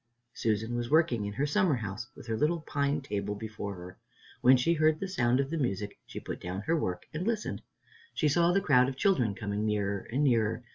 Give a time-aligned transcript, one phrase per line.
[0.33, 3.99] Susan was working in her summer house, with her little pine table before her.
[4.41, 7.61] When she heard the sound of the music, she put down her work and listened.
[8.15, 10.63] She saw the crowd of children coming nearer and nearer.